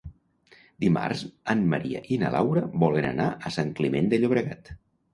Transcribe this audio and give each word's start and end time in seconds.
Dimarts 0.83 1.21
en 1.55 1.61
Maria 1.75 2.03
i 2.15 2.19
na 2.23 2.33
Laura 2.39 2.65
volen 2.87 3.11
anar 3.13 3.31
a 3.51 3.57
Sant 3.61 3.75
Climent 3.81 4.15
de 4.15 4.25
Llobregat. 4.25 4.79